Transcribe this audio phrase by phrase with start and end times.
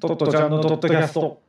[0.00, 1.40] トットちゃんのトットキャスト。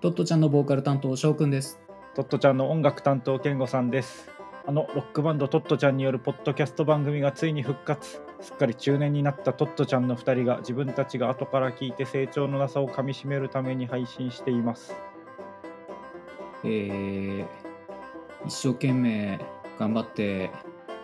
[0.00, 1.78] トットちゃんのボーカル担当翔くんです。
[2.14, 4.30] トットちゃんの音楽担当健吾さんです。
[4.66, 8.22] あのロックバンドトットちゃんによるポッドキャスト番組がついに復活。
[8.40, 14.94] すっかり中年になったトットちゃんの2人が自分たちが後から聞いて成長のなさをかみしめるために配信しています。
[16.64, 17.46] えー、
[18.46, 19.40] 一生懸命
[19.78, 20.50] 頑張って、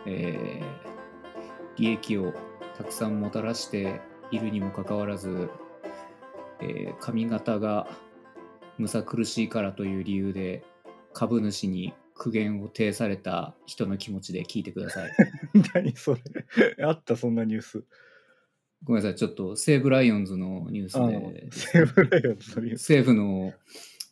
[0.07, 0.89] えー
[1.79, 2.33] 利益を
[2.77, 4.01] たくさんもたらして
[4.31, 5.51] いるにもかかわらず、
[6.61, 7.89] えー髪型が
[8.79, 10.63] むさ苦しいからという理由で
[11.13, 15.11] 株主に苦言を呈された人の気持ちで聞いてください。
[15.75, 17.85] 何それあったそんなニュース。
[18.85, 22.85] ごめんなさい、ちょっと西武ライオンズのニュースあで西武ライオンズのニュース。
[22.85, 23.53] 西武の、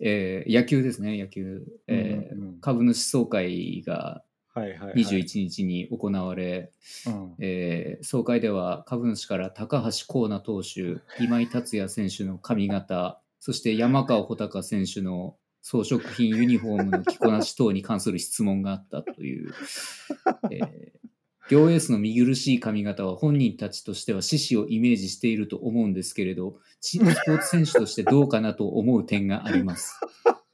[0.00, 4.24] えー野球ですね、野球、えーうんうん株主総会が
[4.56, 4.94] はいはい、はい。
[4.94, 6.72] 21日に行われ、
[7.06, 19.52] うんえー総会では株主から高橋光成投手、 今井達也選手の髪型、そして山川穂高選手の装飾品ユニフォームの着こなし等に関する質問があったという、
[20.50, 21.06] えー
[21.48, 30.00] 両エースの見苦しい髪型は本人たちとしては獅子をイメージしていると思うんですけれど、チ スポーツ選手としてどうかなと思う点があります。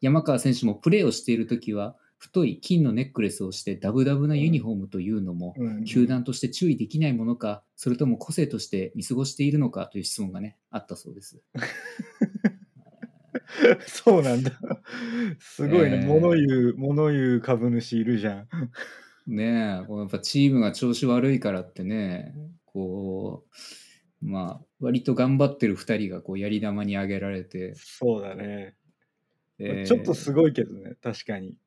[0.03, 11.43] 山川選手もプレーをしているときは、太い金のネックレスをしてダブダブなユニフォームというのも、うん球団として注意できないものか、それとも個性として見過ごしているのかという質問がね、あったそうです。
[13.87, 14.53] そうなんだ。
[15.41, 15.97] すごいね。
[15.97, 18.49] えー物言う、物言う株主いるじゃん。
[19.27, 22.37] ねえ、こうやっぱチームが調子悪いからってね、
[22.67, 23.45] こ
[24.23, 28.77] う、まあ、割と頑張ってる2人がこうやり玉に挙げられて、そうだね。
[29.59, 31.59] えーちょっとすごいけどね、確かに。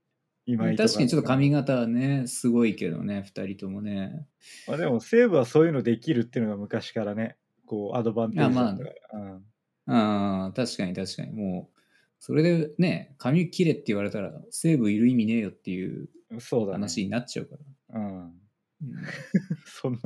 [0.46, 1.60] 今確かにちょっと髪が。
[1.60, 4.28] 型はね、すごいけどね、2人ともね。
[4.68, 9.20] まあ、でも西武はそういうのできるっていうのが昔からね、こうアドバンテージだったから。
[9.20, 9.44] うん
[9.88, 11.32] ああ、確かに確かに。
[11.32, 11.80] もう、
[12.20, 16.80] それでね、髪切れって言われたら、西武いる意味ねえよっていうそうだね。
[16.80, 17.56] 話になっちゃうか
[17.94, 18.00] ら。
[18.00, 18.18] うん。
[18.18, 18.34] うん
[19.66, 20.00] そんな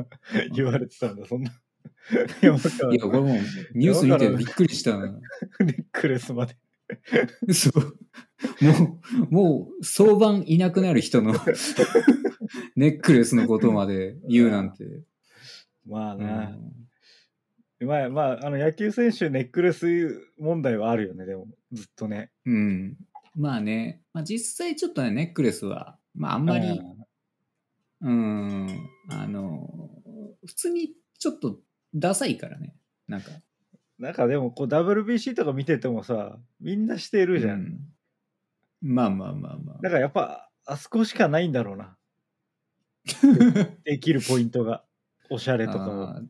[0.54, 1.52] 言われてたんだ、そんな。
[2.42, 3.38] いや、これもう
[3.74, 5.08] ニュース見てびっくりしたな。
[5.60, 6.56] ネックレスまで。
[7.54, 8.00] そう。
[8.64, 11.34] もう、もう、早晩いなくなる人の
[12.76, 14.84] ネックレスのことまで言うなんて。
[14.84, 15.06] う
[15.86, 16.50] まあな。
[16.50, 16.80] ん
[17.82, 19.88] まあまあ、あの野球選手ネックレス
[20.38, 22.32] 問題はあるよね、でも、ずっとね。
[22.46, 22.98] うん。
[23.36, 26.82] まあね、まあ、実際ちょっとね、ネックレスは、まああんまり、
[28.02, 28.68] うん、
[29.10, 29.90] あの、
[30.46, 31.60] 普通にちょっと
[31.94, 32.76] ダサいからね。
[33.08, 33.32] なんか。
[34.00, 38.94] なんかでもこう WBC とか見ててもさみんなしてるじゃん、うん。
[38.94, 39.78] まあまあまあまあ。
[39.82, 41.98] だからやっぱあそこしかないんだろうな。
[43.84, 44.84] できるポイントが。
[45.30, 46.22] おしゃれとかも。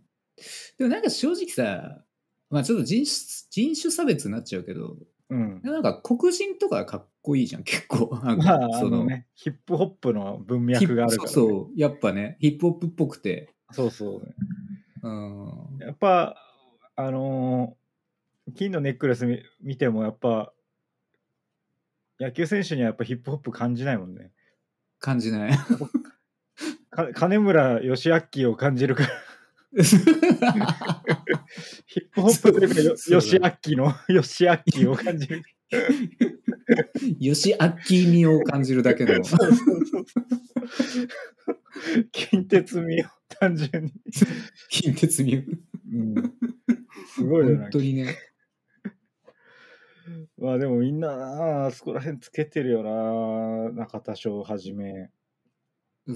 [0.78, 2.04] でもなんか正直さ、
[2.50, 3.16] まあちょっと人種
[3.50, 4.98] 人種差別になっちゃうけど、
[5.30, 5.62] うん。
[5.64, 8.20] なんか黒人とかかっこいいじゃん、結構。
[8.24, 13.54] なんかまああのねヒップホップの文脈があるから、ね、そうそう、やっぱね、ヒップホップっぽくて。
[13.72, 14.34] そうそう。
[15.04, 15.78] うん。
[15.80, 16.36] やっぱ
[17.00, 17.80] あのー
[18.56, 20.52] 金のネックレス見見てもやっぱ
[22.20, 24.32] 野球選手にはやっぱヒップホップ感じないもんね
[25.00, 25.52] 感じない。
[26.90, 29.10] か金村義明を感じるから
[31.86, 35.44] ヒップホップというかよそう義明の義明を感じる
[37.22, 37.70] 吉明
[38.12, 39.14] 味を感じるだけの。
[42.12, 43.94] 近鉄味を単純に、
[44.70, 45.44] 近鉄味を。
[45.92, 46.16] うん、
[47.16, 48.16] すごいよな本当にね。
[50.38, 55.10] まあでもみんななあそこら辺つけてるよな中田翔はじめ。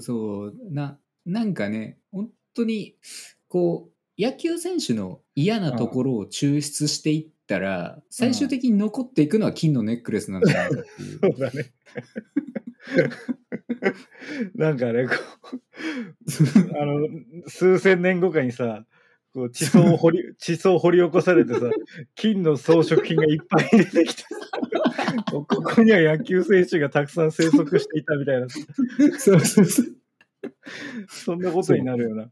[0.00, 2.96] そう、な、なんかね、本当に、
[3.48, 11.18] こう、野球選手の嫌なところを抽出していったら、最終的に残っていくのは金のネックレスなんじゃないかっていう。
[11.20, 11.72] そうだね。
[14.54, 15.14] なんかねこ
[15.52, 17.08] うあの
[17.46, 18.84] 数千年後かにさ
[19.34, 21.60] こう地層を掘り 地層を掘り起こされてさ
[22.14, 24.28] 金の装飾品がいっぱい出てきてさ
[25.30, 28.48] ここには野球選手がたくさん生息していたみたいな
[29.18, 29.96] そうそうそう。
[31.08, 32.30] そんなことになるよな。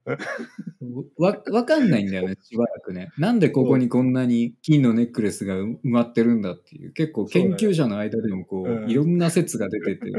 [1.17, 3.11] わ、わかんないんだよね、しばらくね。
[3.19, 10.13] なんでここにこんなに金のネックレスが埋まってるんだっていう、結構研究者の間でもこう、うんいろんな説が出てて。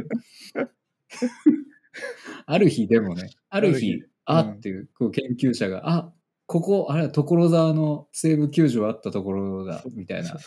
[2.45, 6.11] ある日でもね、ある日、あっていう、こう研究者が、あ
[6.45, 10.37] ここ、あれ、所沢の西武球場あったところだ、みたいな。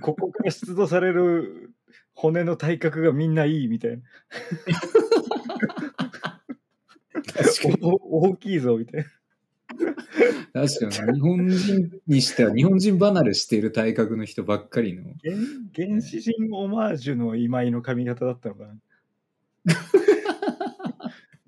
[0.00, 1.72] ここから出土される
[2.14, 4.02] 骨の体格がみんないいみたいな。
[7.32, 7.76] 確かに。
[7.82, 9.06] お大きいぞみたいな。
[10.66, 15.02] 確かに、日本人にしては、日本人離れしている体格の人ばっかりの。
[15.22, 15.36] 原
[15.88, 18.74] 原始人オマージュの今井の髪型だったのかな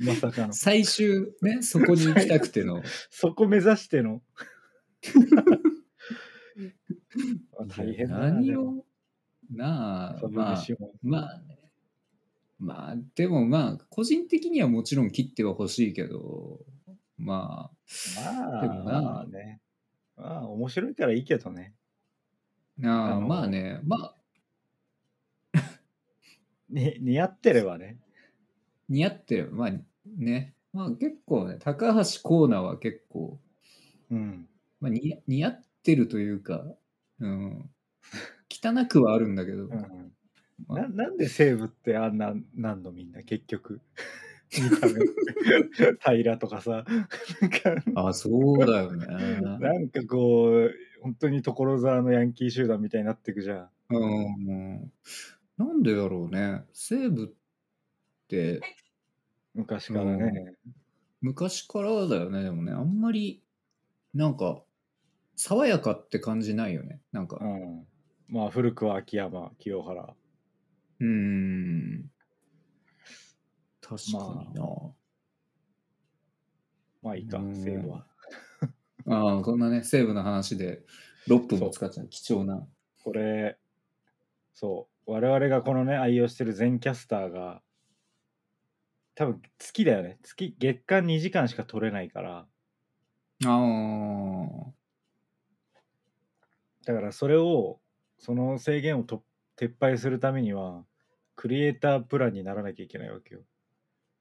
[0.02, 0.52] まさかの。
[0.52, 2.82] 最終、ね、そこに行きたくての。
[3.10, 4.22] そこ目指しての。
[7.68, 8.84] 大変だな何を、
[9.50, 10.64] なあ、株まあ、
[11.02, 11.58] まあね。
[12.58, 16.60] まあ、でもまあ、個人的にはもちろん切っては欲しいけど、
[17.18, 17.70] ま
[18.16, 19.60] まあ、でもなまあね。
[20.16, 21.74] まあ、面白いからいいけどね。
[22.80, 24.16] あ、なあまあね、まあ、
[26.72, 27.98] に似合ってればね。
[28.88, 29.50] 似合ってる。
[29.52, 29.70] まあ
[30.06, 33.38] ね、まあ結構ね、高橋コーナーは結構、
[34.10, 34.48] うん。
[34.80, 36.64] まあ、似似合ってるというか、
[37.20, 37.70] うん、
[38.50, 40.12] 汚くはあるんだけど、うん。
[40.66, 40.80] まあ。
[40.82, 43.80] ななんで西武ってあんななんのみんな結局。
[46.04, 46.84] 平とかさ。
[47.94, 49.06] なあ、そうだよね。
[49.60, 53.96] なんかこう本当に所沢のヤンキー集団みたいになってくじゃん。
[53.96, 54.92] うん、
[55.56, 56.64] なんでだろうね。
[56.72, 57.28] 西武っ
[58.28, 58.60] て
[59.54, 60.54] 昔からね、
[61.20, 62.42] 昔からだよね。
[62.42, 63.42] でもね、あんまり、
[64.14, 64.62] なんか、
[65.36, 67.00] 爽やかって感じないよね。
[67.12, 67.86] なんかう、ん
[68.28, 70.14] まあ古くは秋山清原
[71.00, 72.10] うーん。
[73.80, 74.62] 確かにな。
[77.02, 78.06] まあいいかうん西武は
[79.08, 80.84] ああ、こんなね、西武の話で
[81.28, 82.08] 6分も使っちゃう。
[82.08, 82.66] 貴重な。
[83.02, 83.58] これ
[84.54, 87.62] そう我々がこのね愛用してる全キャスターが
[89.14, 92.46] 多分月だよね月月間2時間しか取れないから
[93.44, 94.72] ああ。
[96.84, 97.80] だからそれを
[98.18, 99.22] その制限をと
[99.56, 100.84] 撤廃するためには
[101.36, 103.40] クリエイタープランにならなきゃいけないわけよ。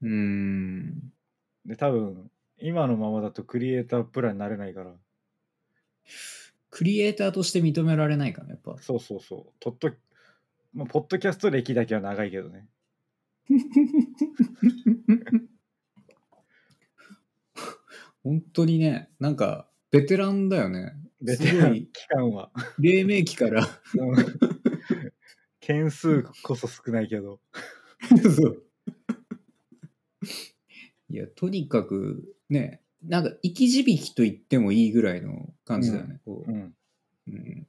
[0.01, 1.13] うーん。
[1.65, 4.91] で多分今のままだとクリエイタープランになれないから
[6.69, 8.77] クリエイターとして認められないかな、やっぱ。
[8.81, 9.91] そうそうそうとっと、
[10.73, 12.67] まあ、ポッドキャスト歴だけは長いけどね
[18.23, 20.93] 本当にね、なんか、ベテランだよね。
[21.21, 23.67] ベテラン期間は黎明期から。
[23.95, 24.15] うん
[25.61, 27.39] 件数こそ少ないけど
[28.35, 28.63] そう。
[31.09, 36.19] いや、とにかく、ね、なんか、生き字引と言ってもいいぐらいの感じだよね。
[36.25, 36.73] こうんう
[37.27, 37.67] うん、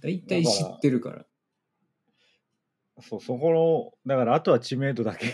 [0.00, 1.26] 大体知ってるから。
[3.02, 3.50] そうそこ
[4.04, 5.26] のだからあとは知名度だけ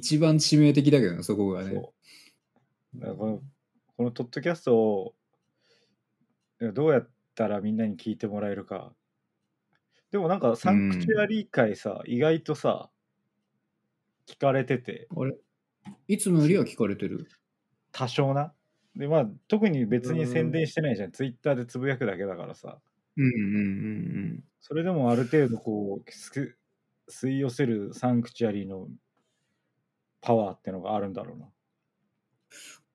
[0.00, 1.70] 一番致命的だけどね、そこがね。
[1.70, 1.92] そ
[2.96, 3.00] う。
[3.00, 3.42] だからこの
[3.96, 5.14] このトッドキャストを
[6.72, 8.94] どうやったらみんなに聞いてもらえるか。
[10.10, 12.90] でもなんかサンクチュアリー会さ、意外とさ
[14.26, 15.06] 聞かれてて。
[15.14, 15.36] あれ？
[16.08, 17.28] いつもよりは聞かれてる？
[17.92, 18.54] 多少な。
[18.96, 21.12] でまあ特に別にうん宣伝してないじゃん。
[21.12, 22.78] ツイッターでつぶやくだけだからさ。
[23.16, 23.38] うんうんう
[24.38, 24.44] ん。
[24.60, 26.56] それでもある程度こうす
[27.08, 28.88] 吸い寄せるサンクチュアリーの
[30.20, 31.46] パワーってのがあるんだろうな。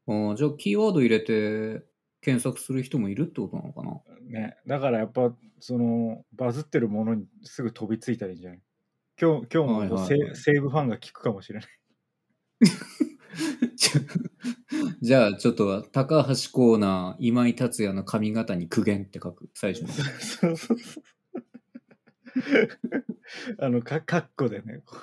[0.07, 0.29] うん。
[0.29, 1.83] ああ、じゃあ、キーワード入れて
[2.21, 4.01] 検索する人もいるってことなのかな？
[4.21, 8.61] ね、だからやっぱそのバズってるものにすぐ飛びついたらいいんじゃない？
[9.19, 10.07] 今日今日もはいはいはい。
[10.35, 11.69] セ西武ファンが聞くかもしれない。
[15.01, 19.89] じゃあ、ちょっと、高橋コーナー、今井達也の髪型に苦言って書く、最初に。
[23.59, 24.81] あのかカッコでね。
[24.85, 24.97] こ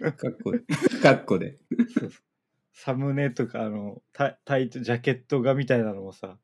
[0.16, 0.60] かっこで。
[1.02, 1.58] かっこで。
[1.70, 2.10] うそうそう
[2.72, 6.38] サムネとかあのタタイトジャケット画みたいなのもさ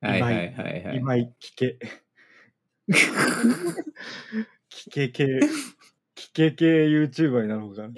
[0.00, 0.96] はいはいはいはい。
[0.96, 1.78] 今井聞け
[4.70, 5.24] 聞け系
[6.14, 7.94] 聞け系 YouTuber になろうかな。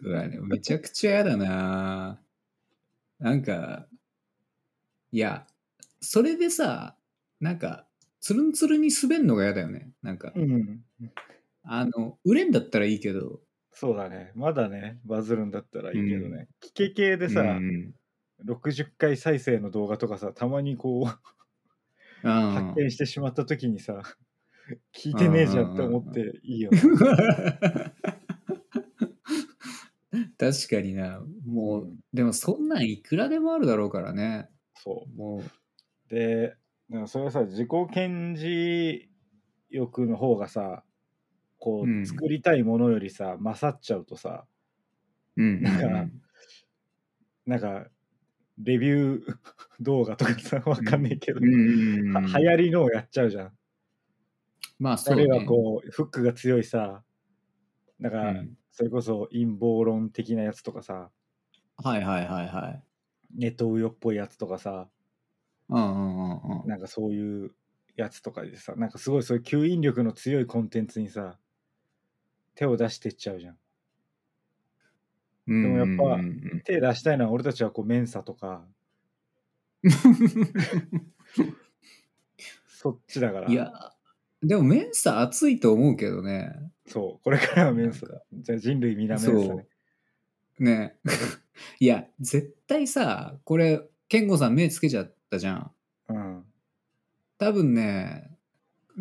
[0.00, 2.20] うわね、めちゃくちゃ嫌だな
[3.18, 3.88] なんか、
[5.12, 5.46] いや、
[6.00, 6.96] それでさ、
[7.40, 7.86] なんか、
[8.20, 9.90] つるんつるんに滑んのが嫌だよね。
[10.02, 10.84] なんか、うん
[11.64, 13.40] あの、売れんだったらいいけど、
[13.80, 14.32] そうだね。
[14.34, 16.48] まだね、バズるんだったらいいけどね。
[16.60, 17.94] 聞け系でさ、うん
[18.44, 24.02] 60回再生の動画とかさ、たまにこう、うん発見してしまった時にさ、
[24.92, 26.80] 聞いてねえじゃんって思っていいよね。
[30.36, 31.20] 確かにな。
[31.46, 34.48] もう、うんでもそんなんいくらでもあるだろうからね。
[34.74, 35.44] そもう、う。
[36.08, 36.56] で、
[36.88, 39.08] なんかそれはさ、自己顕示
[39.70, 40.82] 欲の方がさ、
[41.58, 44.46] こうんう、作りたいものよりさ、勝っちゃうとさ、
[45.36, 45.62] うん。
[45.62, 46.10] なんか
[47.46, 47.86] なんか、
[48.58, 49.36] レビュー
[49.80, 53.52] 動画とかさ、わかんねえけど、うんうんうんは流行りのをやっちゃうじゃん。
[54.78, 55.22] まあそうね。
[55.22, 57.04] あるいはこう、フックが強いさ、
[57.98, 61.10] なんか、うんそれこそ陰謀論的なやつとかさ、
[61.78, 62.82] はいはいはいはい。
[63.34, 64.88] ネトウヨっぽいやつとかさ、
[65.68, 66.68] うんうんうんうん。
[66.68, 67.50] なんかそういう
[67.96, 71.40] やつとかでさ、なんかすごいそういう吸引力の強いコンテンツにさ、
[72.58, 73.56] 手を出してっちゃうじゃん。
[75.46, 76.18] でもやっぱ
[76.64, 78.66] 手出したいのは俺たちはこうメンサとか、
[82.66, 83.48] そっちだから。
[83.48, 83.72] いや、
[84.42, 86.52] でもメンサ熱いと思うけどね。
[86.88, 88.24] そう、これからはメンサなんか。
[88.32, 89.66] じゃあ人類皆メンサね。。
[90.58, 90.98] ね。
[91.78, 95.70] いや、絶対さ、これ、健吾さん目つけちゃったじゃん。
[96.08, 96.44] うん。
[97.38, 98.36] 多分ね、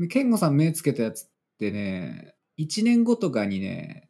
[0.09, 4.09] 健吾さん目つけたやつってね、1年後とかにね、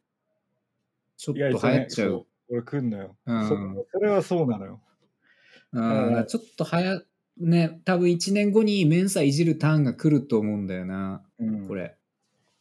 [1.16, 2.06] ちょっと流行っちゃ。
[2.06, 3.56] そう俺来んのよ、うんそ。
[3.92, 4.80] それはそうなのよ。
[5.72, 7.00] うんうんちょっとはや、
[7.36, 11.94] ね、多分1年後にメンサいじるターンが来ると思うんだよな、うん、これ。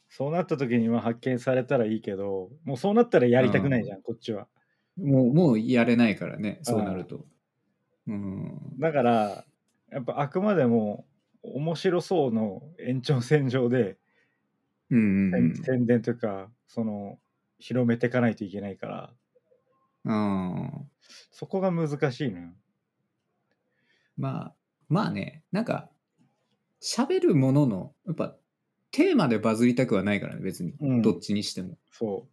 [0.09, 4.47] そうなった時には発見されたらいいけど、もうそうなったらやりたくないじゃん、こっちは。
[4.97, 7.25] もう、もうやれないからね、そうなると。
[8.07, 8.59] うん。
[8.79, 9.45] だから、
[9.91, 11.05] やっぱあくまでも
[11.43, 13.97] 面白そうの延長線上で、
[14.89, 17.19] うんうん宣宣伝というか、その、
[17.59, 19.13] 広めていかないといけないから、
[20.05, 20.55] うん。
[20.55, 20.91] うん。
[21.31, 22.53] そこが難しいのよ。
[24.17, 24.55] まあ、
[24.89, 25.89] まあね、なんか、
[26.81, 28.35] 喋るものの、やっぱ、
[28.91, 30.73] テーマでバズりたくはないからね、別に。
[30.79, 31.77] うんどっちにしても。
[31.91, 32.27] そ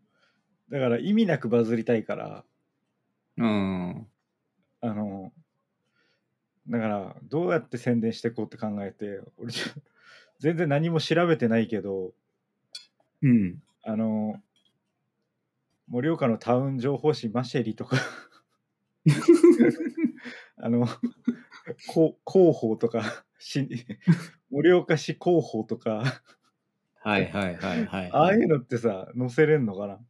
[0.69, 0.73] う。
[0.73, 2.45] だから意味なくバズりたいから、
[3.37, 4.07] うん。
[4.81, 5.33] あの、
[6.69, 9.53] だから、どうやって宣伝していこうって考えて、俺、
[10.41, 12.15] 全然何も調べてないけど、
[13.25, 13.63] うん。
[13.83, 14.43] あの、
[15.89, 17.97] 盛岡のタウン情報誌マシェリとか、
[20.57, 20.87] あの、
[21.89, 23.69] こ広報とか、し
[24.51, 26.23] 盛岡市広報とか、
[27.03, 28.11] はいはいはいはい。
[28.13, 30.01] ああいうのってさ、載せれんのかな？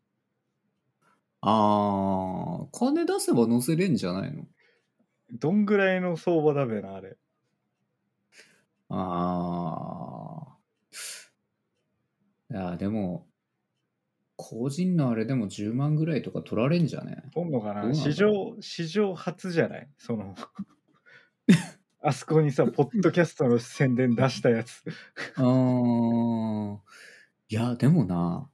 [1.42, 4.44] あー金出せば載せれんじゃないの？
[5.32, 7.18] どんぐらいの相場だべな、あれ。
[8.88, 8.96] あ
[10.00, 10.03] あ。
[12.54, 13.30] いや、でも、
[14.36, 17.22] 個人のあれでも10万ぐらいとか取られんじゃね？
[17.32, 17.92] とんのかな？
[17.94, 19.90] 史上、史上初じゃない？
[19.98, 20.34] その、
[22.00, 24.82] あそこにさ、ポッドキャストの宣伝出したやつ。
[25.36, 26.78] あー
[27.48, 28.50] いや、でもな、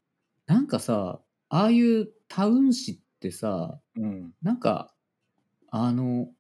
[0.47, 4.35] なんかさ、ああいうタウン誌ってさ、うん。
[4.43, 4.95] なんか、
[5.69, 6.33] あの、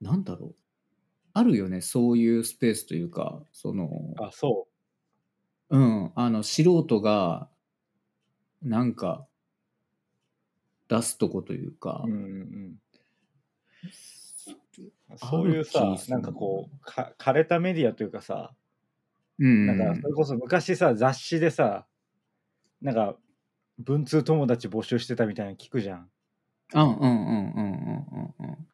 [0.00, 0.56] なんだろう？
[1.34, 4.68] あるよね、そういうスペースというか、その、あ、そ
[5.70, 7.48] うん、あの、素人が、
[8.62, 9.26] なんか、
[10.88, 12.10] 出すとこというかう。
[12.10, 12.76] う、んうん。
[15.16, 18.52] そういうさなんかこう、か枯れたメディアというかさ、
[19.38, 21.86] うん、なんかそれこそ昔さ、雑誌でさ、
[22.82, 23.16] なんか、
[23.78, 26.10] 文通友達募集してたみたいなの聞くじゃん。
[26.74, 28.68] うんうんうんうんうんうんうん。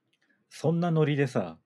[0.51, 1.59] そんなノリでさ、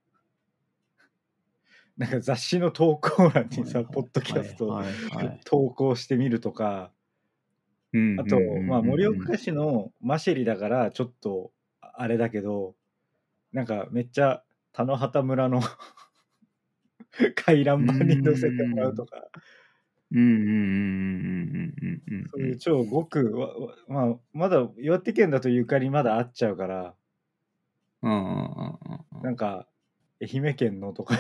[2.01, 4.83] なんか雑誌の投稿欄にさ、ポッドキャスト
[5.45, 6.91] 投稿してみるとか、
[7.93, 11.53] うんあとまあ、盛岡市のマシェリだから、ちょっと、
[11.83, 12.75] あれだけど、
[13.53, 14.43] なんか、めっちゃ、
[14.73, 15.61] 田野畑村の
[17.37, 19.29] 回覧板に載せてもらうとか、
[20.11, 26.95] うんうんうんうんうんうんうんそういう超ごく、わわまあ、まだ岩手県だとゆかりまだあっちゃうから、
[28.01, 29.23] うんうんうんうんうん。
[29.23, 29.67] なんか、
[30.23, 31.19] 愛媛県のとか、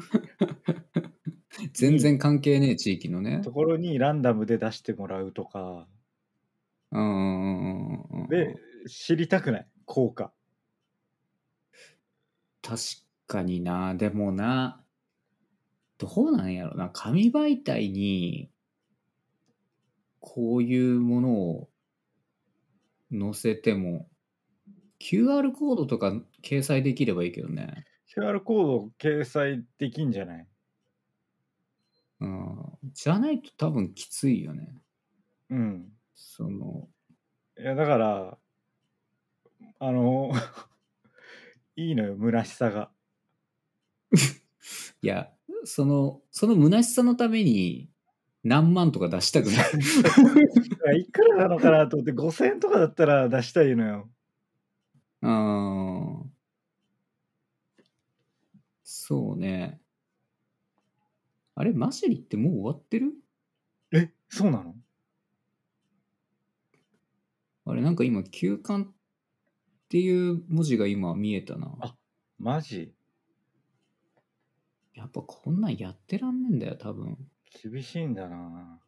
[1.72, 3.52] 全然関係ねえ地域のねと。
[3.52, 5.88] ころにランダムで出してもらうとか、
[6.92, 8.56] うんうんうんうんうんで、
[8.88, 9.66] 知りたくない？
[9.84, 10.32] 効果。
[12.62, 12.80] 確
[13.26, 14.84] かにな、でもな、
[15.98, 18.50] どうなんやろな、紙媒体に、
[20.20, 21.70] こういうものを
[23.12, 24.08] 載せても、
[25.00, 27.84] QR コードとか掲載できればいいけどね。
[28.14, 30.46] QR コード掲載できんじゃない？
[32.20, 32.78] うん。
[32.92, 34.74] じゃないと多分きついよね。
[35.50, 35.92] うん。
[36.14, 36.88] その、
[37.58, 38.38] いや、だから、
[39.78, 40.30] あの、
[41.76, 42.90] いいのよ、虚しさが。
[45.02, 45.30] いや、
[45.64, 47.90] その、その虚しさのために
[48.44, 49.62] 何万とか出したくな
[50.96, 51.00] い。
[51.00, 54.10] いくらなのかなと思って、5000円とかだったら出したいのよ。
[55.22, 56.19] うん。
[58.92, 59.80] そうね。
[61.54, 63.12] あれ、マシェリってもう終わってる？
[63.92, 64.74] え、そうなの？
[67.66, 68.86] あれ、なんか今、休館っ
[69.88, 71.72] ていう文字が今見えたな。
[71.78, 71.94] あ
[72.40, 72.92] マジ？
[74.94, 77.16] やっぱこんなんやってらんねんだよ、多分。
[77.62, 78.80] 厳しいんだな。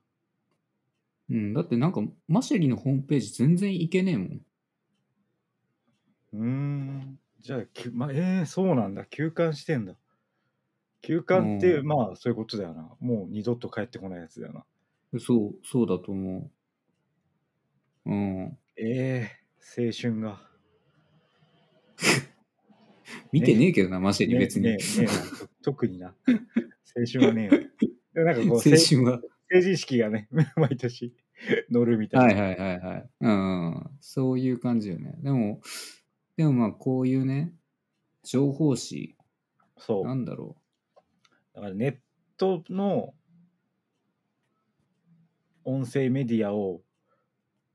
[1.30, 4.40] うん、だってなんか、マシェリのホームページ全然いけねえもん。
[6.32, 7.18] うーん。
[7.42, 9.04] じゃあ、きまあ、えー、そうなんだ。
[9.04, 9.94] 休館してんだ。
[11.00, 12.88] 休館って、うんまあ、そういうことだよな。
[13.00, 14.64] もう二度と帰ってこないやつだよな。
[15.18, 16.50] そう、そうだと思
[18.06, 18.10] う。
[18.10, 18.58] うん。
[18.76, 20.40] えー、青春が。
[23.32, 24.66] 見てねえけどな、マジでね別に。
[24.66, 26.14] ねねえなと特にな。
[26.28, 27.62] 青春はねえよ。
[28.14, 29.20] で もなんかこう、青成春は。
[29.50, 31.12] 成人式がね、 毎年
[31.70, 32.42] 乗るみたいな。
[32.42, 33.10] はいはいはいはい。
[33.20, 33.90] うん。
[34.00, 35.18] そういう感じよね。
[35.22, 35.60] でも、
[36.36, 37.52] でもまあこういうね、
[38.24, 39.16] 情報誌、
[39.78, 40.08] そう。
[40.08, 40.56] なんだろ
[41.54, 41.98] だからネッ
[42.38, 43.14] トの
[45.64, 46.82] 音声メディアを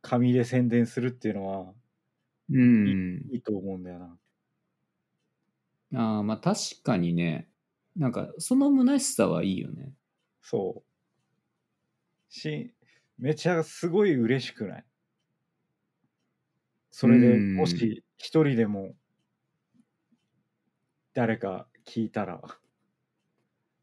[0.01, 1.73] 紙で宣伝するっていうのは
[2.49, 2.57] う。
[2.57, 3.27] うん。
[3.29, 4.19] いいと思うんだよな。
[5.95, 7.49] ああ、まあ確かにね、
[7.95, 9.93] なんかその虚しさはいいよね。
[10.43, 10.83] そう。
[12.31, 12.73] し、
[13.17, 14.87] めちゃすごい嬉しくない？
[16.91, 18.93] それでうんもし一人でも
[21.13, 22.41] 誰か聞いたら、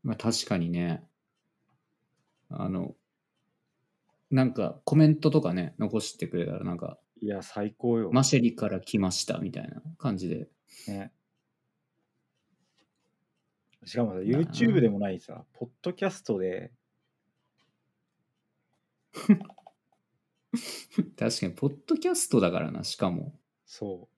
[0.02, 1.04] まあ確かにね、
[2.50, 2.94] あの、
[4.30, 8.10] なんかコメントとかね、残してくれたらなんか、いや、最高よ。
[8.12, 10.48] マシェリから来ましたみたいな感じで。
[10.88, 11.12] ね。
[13.84, 16.72] しかもさ YouTube でもないさ、ポッドキャストで、
[21.16, 23.38] 確かに、ポッドキャストだからな、しかも。
[23.66, 24.13] そう。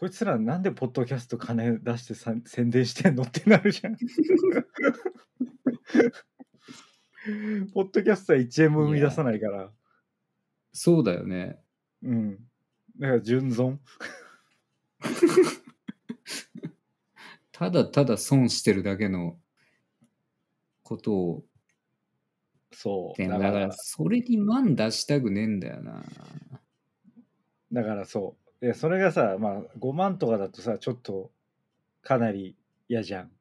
[0.00, 3.96] こいつらなんでポッドキャスト金出してさ宣伝してんのってなるじゃん。
[7.74, 9.70] ポッドキャストは1円も生み出さないから。
[10.72, 11.60] そうだよね。
[12.02, 12.36] うん。
[12.98, 13.78] だから純損。
[17.52, 19.38] ただただ損してるだけの
[20.82, 21.44] ことを。
[22.72, 23.22] そう。
[23.22, 26.02] だから、それに万出したくねえんだよな。
[27.70, 28.39] だからそう。
[28.60, 31.30] で、それがさ、まあ5万とかだとさ、ちょっと
[32.02, 32.56] かなり
[32.88, 33.32] 嫌じゃん。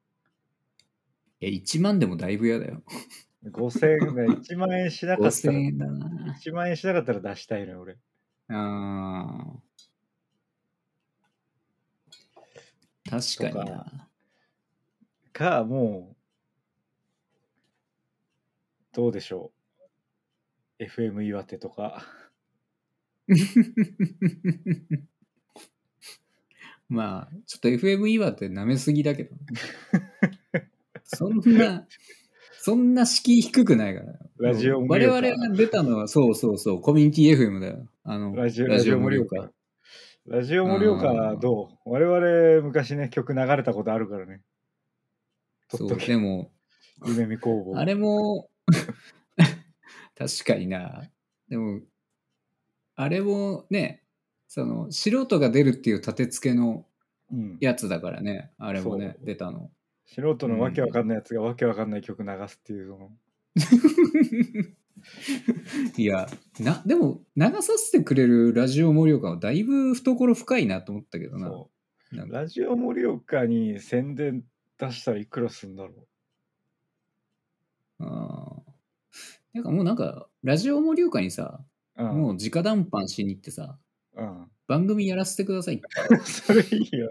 [1.41, 2.83] いや、1万でもだいぶ嫌だよ。
[3.43, 6.09] 5000円、1万円しなかった5000ら、円だな。
[6.25, 7.99] 1万円しなかったら出したいのよ、俺。
[8.49, 14.09] あー確かにとな。
[15.33, 16.15] か、もう、
[18.91, 19.51] どうでしょ
[20.79, 20.83] う。
[20.83, 22.03] FM 岩手とか。
[26.89, 29.35] まあ、ちょっと FM 岩手舐めすぎだけど。
[31.05, 31.87] そんな、
[32.61, 34.19] そんな敷居低くないから。
[34.37, 37.87] ラジオ我々が出たのは、そうそうそう、コミュニティ FM だよ。
[38.03, 39.51] あの、ラジオラジオ盛岡。
[40.25, 41.89] ラジオ盛岡どう？
[41.89, 44.41] 我々昔ね、曲流れたことあるからね。
[45.69, 46.51] そう、でも、
[47.05, 47.77] 夢見工房。
[47.77, 48.49] あれも、
[50.17, 51.09] 確かにな。
[51.47, 51.81] でも、
[52.95, 54.03] あれもね、
[54.49, 56.85] その、素人が出るっていう立て付けの
[57.31, 59.69] うん、やつだからね、あれもね出たの。
[60.07, 63.11] 素人のわけわかんないやつがわけわかんない曲流すっていうその。
[65.97, 66.27] いや、
[66.59, 71.53] な、でも、流させてくれるラジオ盛岡はだいぶ懐深いなと思ったけどな。
[72.11, 74.43] ラジオ盛岡に宣伝
[74.77, 75.93] 出したらいくらすんだろ
[77.99, 78.61] あー
[79.53, 81.63] なんかもうなんか、ラジオ盛岡にさ、
[81.95, 82.03] う。
[82.03, 82.17] うん。
[82.17, 83.77] もう直談判しに行ってさ、
[84.19, 84.47] うん。
[84.67, 85.81] 番組やらせてください。
[86.23, 87.09] それいいよ。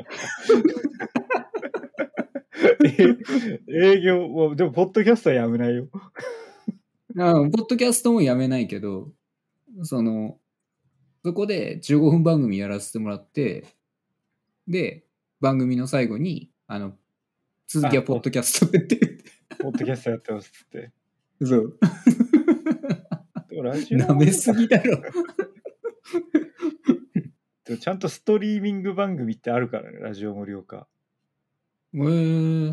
[3.69, 5.89] え営業も、でも、ポッドキャストはやめないよ。
[7.19, 9.13] ああ、ポッドキャストもやめないけど、
[9.83, 10.39] その、
[11.25, 13.65] そこで15分番組やらせてもらって、
[14.69, 15.05] で、
[15.41, 16.97] 番組の最後に、あの、
[17.67, 19.25] 続きはポッドキャストでって言って。
[19.61, 20.93] ポッドキャストやってますって。
[21.41, 21.79] そう。
[23.51, 25.03] でもラジオ舐めすぎだろ。
[27.69, 30.89] でもちゃんとストリーミング番組ってあるからね、ラジオ盛岡。
[31.93, 32.71] へえ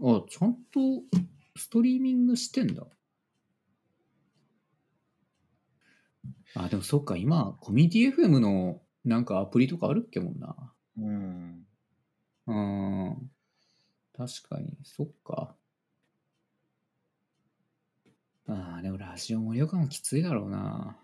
[0.00, 0.80] あ、ちゃんと
[1.56, 2.84] ストリーミングしてんだ。
[6.56, 10.74] あ、でもそっか、今、コミュニティ FM のなんかアプリとかあるっけもんな。
[10.98, 11.64] うん。
[12.48, 13.30] うん。
[14.12, 15.54] 確かに、そっか。
[18.48, 20.96] ああ、でもラジオ盛岡もきついだろうな。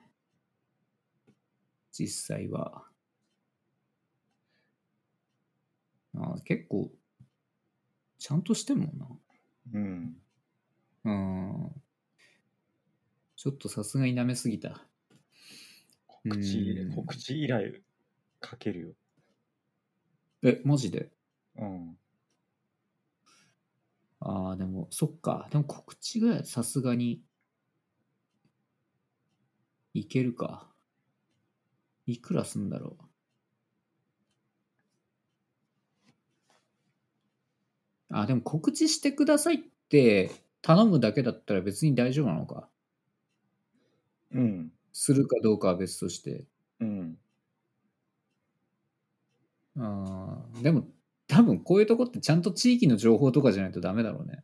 [1.98, 2.84] 実際は。
[6.14, 6.92] ああ結構、
[8.18, 9.08] ちゃんとしてんもんな。
[9.74, 10.16] うん。
[11.04, 11.82] うん。
[13.37, 14.87] ちょっとさすがに舐めすぎた。
[16.06, 17.80] 告知うん、告知依頼
[18.40, 18.94] かけるよ。
[20.42, 21.11] え、マジで？
[21.56, 21.98] うん。
[24.20, 25.48] ああ、でも、そっか。
[25.50, 27.22] でも告知ぐらいさすがに、
[29.94, 30.72] いけるか。
[32.09, 33.05] いくらすんだろう？
[38.11, 39.59] あ、でも告知してくださいっ
[39.90, 40.31] て
[40.62, 42.68] 頼むだけだったら別に大丈夫なのか？
[44.33, 44.73] うん。
[44.92, 46.44] するかどうかは別として。
[46.81, 47.18] うん。
[49.79, 50.85] あでも
[51.29, 54.42] 多分こういうとこってちゃんと地域の情報とかじゃないとダメだろうね。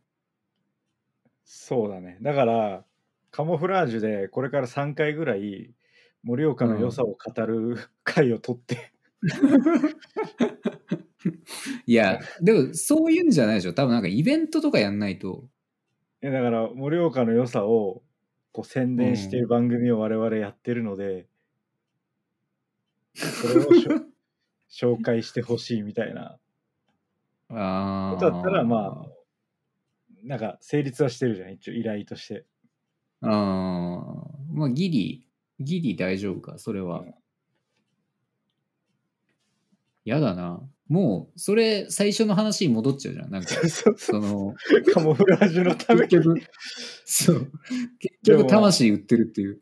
[1.43, 2.17] そうだね。
[2.21, 2.85] だから、
[3.31, 5.73] カモフラージュでこれから3回ぐらい
[6.25, 8.91] 盛岡の良さを語る 回を取って、
[11.85, 13.73] いや、でもそういうんじゃないでしょ。
[13.73, 15.47] 多分なんかイベントとかやんないと。
[16.23, 18.01] いやだから盛岡の良さを
[18.51, 21.27] こう宣伝している番組を我々やってるので、
[23.13, 23.67] それを
[24.69, 26.39] 紹介してほしいみたいな。
[27.47, 29.09] ことだったらまあ
[30.23, 32.43] なんか成立はしてるじゃん一応依頼として
[33.21, 33.31] ああ。
[34.51, 35.24] まあギリ、
[35.59, 37.01] ギリ大丈夫か、それは。
[37.01, 37.13] うん
[40.05, 40.61] やだな。
[40.87, 43.31] もう、それ最初の話に戻っちゃうじゃん。
[43.31, 43.49] なんか、
[43.97, 44.53] その、
[44.93, 46.41] カモフラージュのために結局、
[47.05, 47.51] そう。
[47.97, 49.59] 結局、魂売ってるっていう。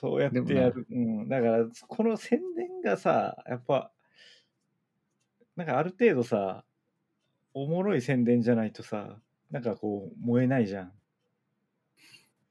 [0.00, 3.90] そうやってやる、うん、だからこの宣伝がさやっぱ
[5.56, 6.62] なんかある程度さ
[7.52, 9.18] おもろい宣伝じゃないとさ
[9.50, 10.92] なんかこう燃えないじゃん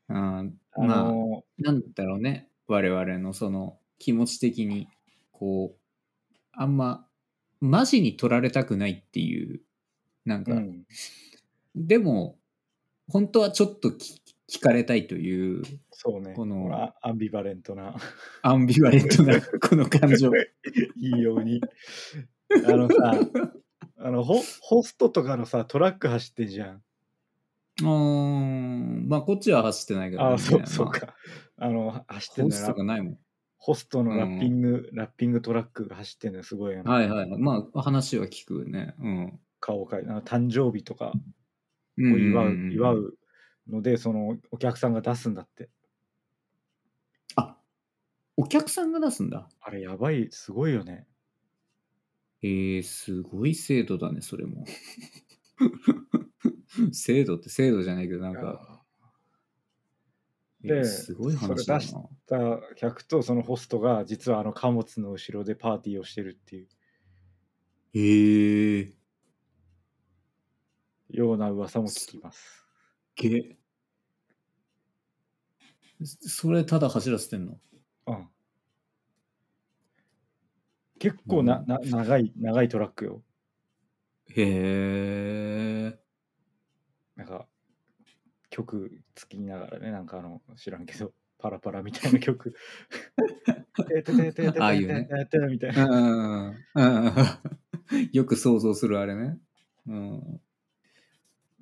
[0.09, 0.43] あ
[0.73, 2.49] あまあ、のなんだろうね。
[2.67, 4.87] 我々のその気持ち的に、
[5.31, 5.79] こう、
[6.53, 7.05] あんま、
[7.59, 9.61] マジに取られたくないっていう、
[10.25, 10.83] なんか、うん、
[11.75, 12.37] でも、
[13.09, 16.33] 本当はちょっと聞聞かれたいという、そうね。
[16.33, 17.95] このあアンビバレントな。
[18.43, 20.31] アンビバレントな この感情。
[20.95, 21.59] いいように。
[22.65, 23.19] あのさ
[23.97, 26.81] あのホホストとかのさトラック走ってんじゃん
[27.81, 31.15] うーん、まあ、こっちは走ってないけど、ああそうそうまか
[31.57, 33.17] あの走っあホストがないもん。
[33.57, 37.41] ホストのラッピング、ラッピングトラックが走ってんのよすごいはいはいはい。
[37.41, 38.95] まあ、話は聞くね。
[38.99, 39.39] うん。
[39.59, 41.11] 顔を変え誕生日とか
[41.97, 43.17] うんを祝う,、んん祝う
[43.67, 45.69] のでそのお客さんが出すんだって
[47.35, 47.57] あ、
[48.37, 49.49] お客さんが出すんだ。
[49.59, 51.07] あれやばいすごいよね
[52.43, 54.65] えー、すごい制度だね、それも。
[56.93, 58.83] 制度って制度じゃないけど、なんか、
[60.63, 61.81] えーですごい話だな。
[61.81, 66.67] それ出だ客とそのホストが実はあの貨物の後ろでパーティーをしてるっていう。
[67.93, 67.99] え。
[67.99, 68.93] ー、
[71.09, 72.67] ような噂も聞きます。
[73.15, 73.57] げ
[76.03, 77.59] それただ走らせてんの？
[78.07, 78.29] うん。
[80.99, 81.67] 結構な,、うん。
[81.67, 83.23] な長い長いトラックよ。
[84.29, 84.41] へ
[85.89, 86.06] え。
[87.17, 87.47] なんか
[88.49, 92.55] 曲つきながらねなんかあの知らんけどパラパラみたいな曲
[94.59, 95.07] ああいうね
[95.49, 96.55] みたいな。
[98.11, 99.37] よく想像するあれね。
[99.87, 100.41] うん。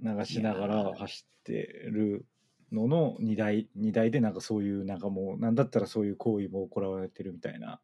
[0.01, 2.25] 流しながら走ってる
[2.71, 7.79] のの荷台荷台でなんかそういうなんかもうなんだったらそういう行為も行われてるみたいな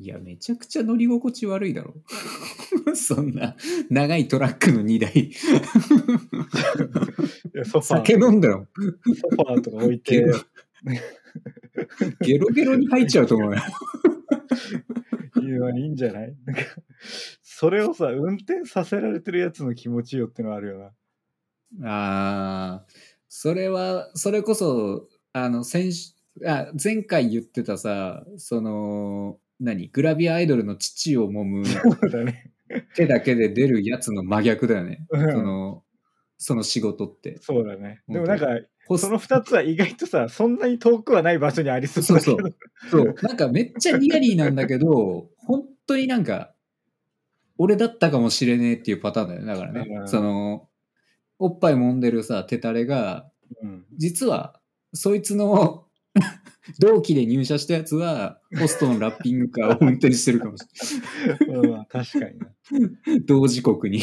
[0.00, 1.94] いや、めちゃくちゃ乗り心地悪いだろ。
[2.94, 3.56] そんな
[3.90, 5.12] 長いトラックの荷台。
[5.12, 5.32] い
[7.54, 8.66] やソファ酒ー飲んだろ。
[8.76, 10.24] ソファーとか置いて
[12.20, 13.60] ゲロゲロに入っちゃうと思うよ。
[15.76, 16.36] いいんじゃない？
[16.44, 16.62] なんか
[17.42, 20.86] それをさ運転させられてるやつの気持ちよってのはあるよな
[21.88, 22.86] ああ、
[23.28, 26.12] それは、それこそ、あの、先週、
[26.46, 29.88] あ前回言ってたさ、その、何？
[29.88, 32.52] グラビアアイドルの父を揉むそうだね
[32.94, 35.06] 手だけで出るやつの真逆だよね。
[35.10, 35.82] うんその、
[36.38, 37.38] その仕事って。
[37.40, 38.46] そうだねでもなんか
[38.96, 42.54] その2つは意外とさそんなに遠くはない場所にありそうだけどそう
[42.90, 43.14] そう。
[43.26, 46.54] なんかめっちゃニヤリーなんだけど、本当になんか、
[47.58, 49.46] 俺だったかもしれねえっていうパターンだよね。
[49.46, 49.86] だからね。
[50.00, 50.68] うんその、
[51.40, 53.28] おっぱい揉んでるさ、手タレが、
[53.62, 54.60] うん実は、
[54.92, 55.87] そいつの
[56.80, 60.64] 同期で入社したやつは、ホストのラッピングカーを運転してるかもし
[61.48, 62.46] うん確かにな。
[62.72, 63.24] れない。
[63.24, 64.00] 同時刻に。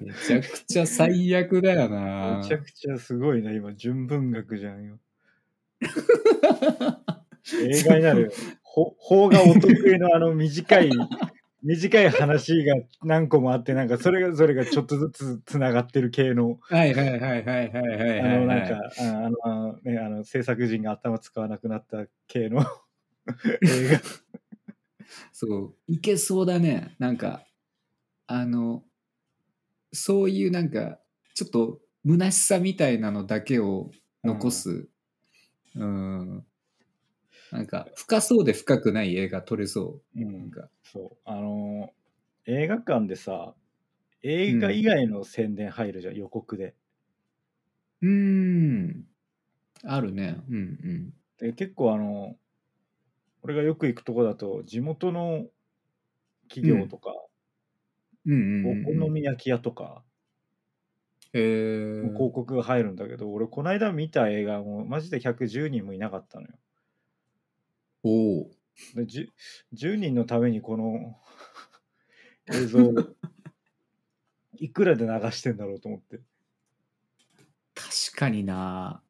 [0.00, 2.38] めちゃくちゃ最悪だよな。
[2.38, 4.98] めちゃくちゃすごいな今純文学じゃんよ。
[7.62, 8.22] 映画になる。
[8.22, 8.30] よ
[8.62, 10.90] ほ法がお得意のあの短い
[11.64, 22.64] 短い話が何個もあってなんかそれがそれがちょっとずつつながってる系のはいはいはいはいはいはいはい、あのなんかああのねあの制作陣が頭使わなくなった系の
[23.62, 24.00] 映画
[25.32, 26.94] そう、いけそうだね。
[26.98, 27.42] なんか、
[28.26, 28.82] あの、
[29.92, 30.98] そういうなんか、
[31.34, 33.90] ちょっと虚しさみたいなのだけを
[34.22, 34.88] 残す。
[35.76, 36.46] うん。
[37.54, 40.20] なんか、深そうで深くない映画撮れそうう。
[40.38, 41.18] なんん、か、そう。
[41.24, 42.04] あのー
[42.46, 43.54] 映画館でさ、
[44.22, 46.76] 映画以外の宣伝入るじゃん、予告で。
[48.02, 49.06] うーん。
[49.84, 50.38] あるね。
[50.48, 51.14] うんうん。
[51.38, 52.36] で、結構あの、
[53.42, 55.46] 俺がよく行くとこだと、地元の
[56.48, 57.12] 企業とか、
[58.26, 59.06] うんうんおうんうん。
[59.06, 60.02] 好み焼き屋とか、
[61.34, 66.54] えー、広告が入るんだけど、俺この間見た映画もマジで110人もいなかったのよ。
[68.04, 68.50] おお。
[68.94, 69.28] で 10,
[69.72, 71.18] 10人のためにこの
[72.52, 72.92] 映像を
[74.56, 76.20] いくらで流してんだろうと思って。
[77.74, 79.02] 確かにな。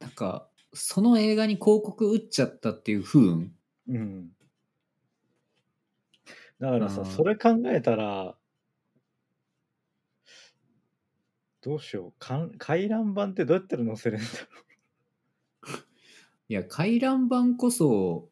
[0.00, 3.56] なんか、その映画に広告打っちゃったっていう不運？
[3.88, 4.30] うん。
[6.60, 8.36] だからさ、うんそれ考えたら、
[11.62, 12.12] どうしよう。
[12.18, 14.73] かん回覧板ってどうやったら載せれるんだろう。
[16.54, 18.30] いや、回覧板こそ、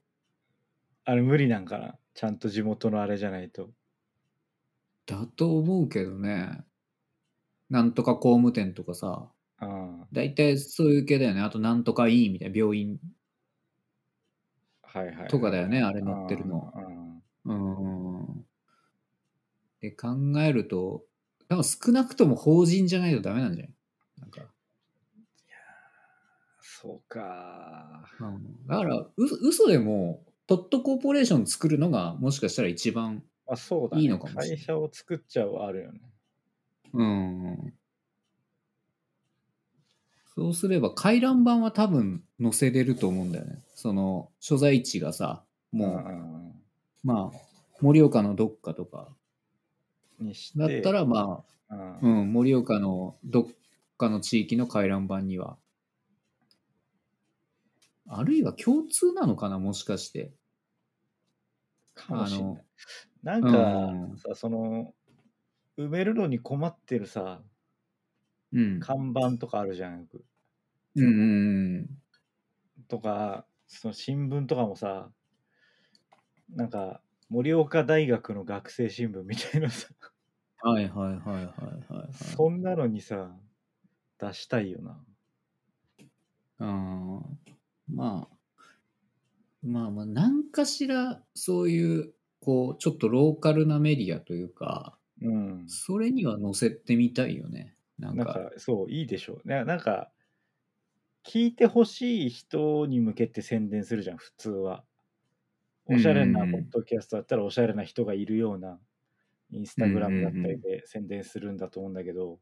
[1.04, 1.98] あれ無理なんかな？
[2.14, 3.72] ちゃんと地元のあれじゃないと。
[5.06, 6.64] だと思うけどね。
[7.68, 11.40] なんとか工務店とかさ、あ大体そういう系だよね。
[11.40, 13.00] あと、なんとかいいみたいな病院
[14.84, 15.28] あはいはいはい。
[15.28, 18.46] とかだよねあれ載ってるのあーあうん。
[19.80, 20.08] で考
[20.40, 21.04] えると、
[21.48, 23.74] なんか少なくとも法人じゃないとダメなんじゃない？
[24.20, 24.61] なんか、ー
[26.82, 28.04] そうか。
[28.18, 33.22] うん、だから、う嘘でも、トットコーポレーション作るのが、もしかしたら一番。
[33.96, 36.00] いいのかもしれない会社を作っちゃうはあるよね。
[36.92, 37.74] うん。
[40.34, 43.62] そうすれば、回覧板は多分載せれると思うんだよね。
[43.74, 46.52] その、所在地がさ、もう、うん
[47.04, 47.38] まあ、
[47.80, 49.08] 盛岡のどっかとか。
[50.56, 53.46] だったら、まあ、うん、うん、盛岡のどっ
[53.98, 55.56] かの地域の回覧板には。
[58.06, 60.32] あるいは共通なのかな、もしかして。
[61.94, 62.64] かもしれない。
[63.22, 64.94] なんか、うんさ、その、
[65.78, 67.44] 埋めるのに困ってるさ、
[68.52, 68.80] うん。
[68.80, 70.26] 看板とかあるじゃん、よく。
[70.94, 72.02] うん。
[72.88, 75.12] とか、その新聞とかもさ、
[76.48, 79.88] なんか、盛岡大学の学生新聞みたいなさ、
[80.60, 81.46] はいはいはいはい
[81.92, 82.36] はい、はい。
[82.36, 83.38] そんなのにさ、
[84.18, 85.04] 出したいよな。
[86.58, 87.38] うん
[87.88, 88.36] まあ、
[89.62, 95.64] まあまあ、何かしら、そういう、こう、ちょっとローカルなメディアというか、うん。
[95.68, 97.76] それには載せてみたいよね。
[97.98, 99.48] なんか、なんか、そう、いいでしょう。
[99.48, 100.10] ね、なんか、
[101.24, 104.84] 聞いてほしい人に向けて宣伝するじゃん、普通は。
[105.86, 108.80] おしゃれなうんポッドキャストだったら、おしゃれな人がいるような、
[109.50, 112.40] インスタグラムだったりで宣伝するんだと思うんだけど、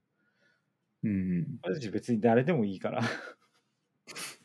[1.03, 3.03] うん、私別に誰でもいいから。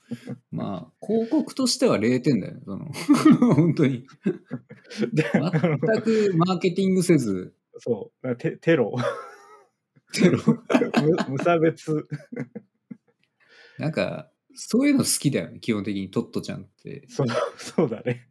[0.51, 2.85] まあ、広告としては0点だよね、その、
[3.55, 4.05] 本当に。
[4.99, 8.95] 全くマーケティングせず、そう、テテロ、
[10.13, 10.37] テロ？
[11.27, 12.07] 無無差別。
[13.77, 17.05] なんか、そういうの好きだよね、基本的にトットちゃんって。
[17.09, 18.29] そうそうだね。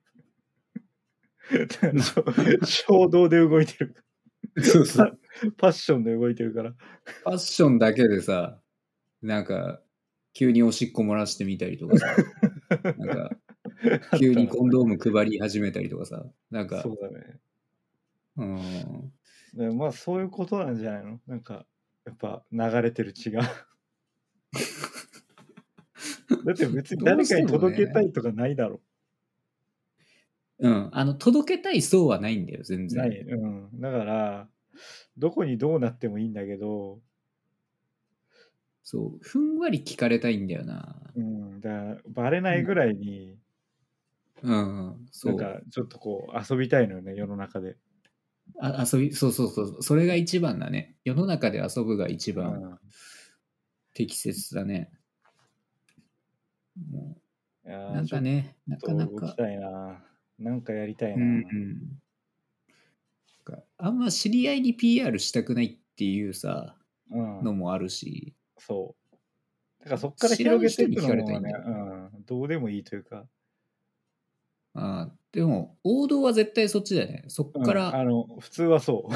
[2.65, 3.97] 衝動で動いてる。
[4.63, 5.19] そうそう。
[5.59, 6.71] パッションで動いてるから。
[6.71, 8.61] ファッションだけでさ、
[9.23, 9.83] なんか、
[10.35, 12.07] 急におしっこ漏らしてみたりとかさ、
[12.99, 13.31] なんか、
[14.19, 17.41] 急にコンドーム配り始めたりとかさ、なんかそ、うだね。
[18.37, 19.13] うん、
[19.55, 21.21] でまあそういうことなんじゃないの？
[21.27, 21.65] なんか
[22.05, 23.43] やっぱ流れてる血が。
[26.45, 28.83] だって別に誰かに届けたいとかないだろ。
[30.59, 33.09] うん、あの、届けたい層はないんだよ、全然。
[33.09, 33.19] ない。
[33.21, 33.81] うん。
[33.81, 34.49] だから、
[35.17, 37.01] どこにどうなってもいいんだけど、
[38.85, 41.13] そう、ふんわり聞かれたいんだよな。
[41.17, 41.61] うん。
[41.61, 43.39] だバレないぐらいに、
[44.43, 45.35] うん、そう。
[45.37, 47.77] なんかちょっとこう遊びたいのよね、世の中で。
[48.61, 50.97] あ遊び、そうそうそう、それが一番だね。
[51.05, 52.79] 世の中で遊ぶが一う番ん。
[53.95, 54.91] 適切だね。
[56.77, 57.17] も
[57.65, 59.35] う、いやーなんかね、なかなか。
[59.37, 60.05] たいな。
[60.39, 61.25] なんかやりたいうな。
[61.25, 62.01] んうん。
[63.47, 66.77] なんかあんま知り合いに PR したくないっていうさ、
[67.11, 68.35] うんのもあるし、
[68.67, 69.15] そう。
[69.85, 71.71] だからそっから広げていくのもね、う
[72.19, 73.27] ん、どうでもいいというか、
[74.75, 77.25] あーでも、王道は絶対そっちだよね。
[77.29, 77.65] そっうん。
[77.65, 79.15] から、あの普通はそう。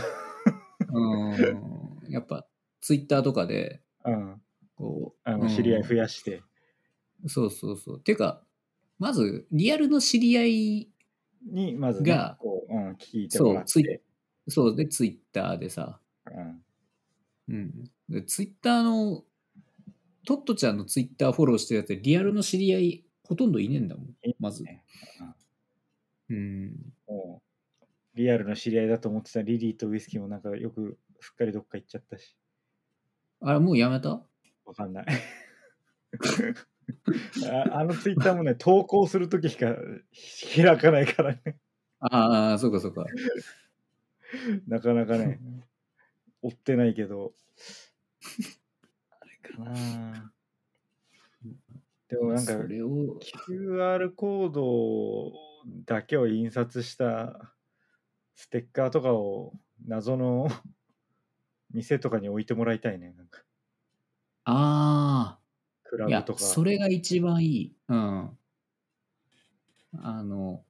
[0.91, 2.47] うん、やっぱ、
[2.81, 4.41] ツイッターとかで、うん、
[4.77, 5.41] こう、あうん。
[5.43, 6.43] の知り合い増やして、
[7.27, 8.01] そうそうそう。
[8.01, 8.43] てか、
[8.99, 10.89] まず、リアルの知り合い、
[11.47, 14.03] にまず、ねが、こう、うん、聞いてもらっそうツイて、
[14.49, 16.63] そうで、ツイッターでさ、うん、
[17.49, 17.91] うん。
[18.09, 19.25] で、ツイッターの、
[20.29, 24.62] トットちゃんのツイッターフォローしてるやつで、リアルの知り合い、ほとんどいねえんだもんまず。
[24.62, 24.85] ね
[26.29, 26.93] うん。
[27.07, 27.41] も
[27.83, 32.37] う、リアルの知り合いだと思ってたリリーとウイスキーもなんかよくすっかりどっか行っちゃったし、
[33.41, 34.23] あれ、もうやめた？
[34.67, 35.07] わかんない。
[37.73, 39.77] ああのツイッターもね、投稿するときしか
[40.55, 41.57] 開かないからね、
[42.01, 43.07] ああ、そうかそうか。
[44.69, 45.41] なかなかね、
[46.43, 47.33] 追ってないけど、
[49.59, 50.33] あれかな。
[52.09, 55.33] でもなんか、それを、QR コード
[55.85, 57.55] だけを印刷した
[58.35, 59.53] ステッカーとかを
[59.87, 60.49] 謎の
[61.71, 63.12] 店とかに置いてもらいたいね。
[63.12, 63.44] なんか
[64.44, 65.40] ああ、
[65.85, 66.40] いやクラブと、か。
[66.40, 67.77] それが一番いい。
[67.88, 68.38] うん。
[70.01, 70.64] あの、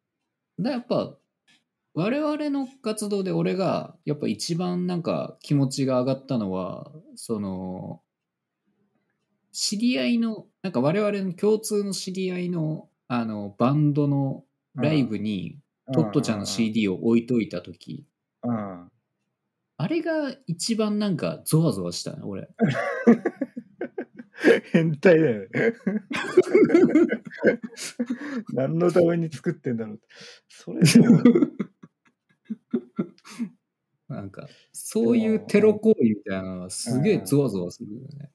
[0.58, 1.16] だやっぱ、
[1.94, 8.02] 我々の活動で俺が、やっぱ一番なんか気持ちが上がったのは、その、
[9.52, 15.58] 知り合いの、なんか我々の共通の知り合いの、あの、バンドのライブに、
[15.92, 18.06] トットちゃんの CD を置いといたとき、
[18.42, 18.88] うん
[19.80, 22.48] あれが一番なんかゾワゾワしたね、俺。
[24.72, 25.48] 変態だよね。
[28.52, 30.08] 何のために作ってんだろうって。
[30.48, 31.22] それでも
[34.08, 38.32] なんか、そういうテロ行為みたいなのはすげえゾワゾワするよね。